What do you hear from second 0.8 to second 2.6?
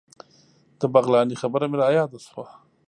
بغلاني خبره مې رایاده شوه.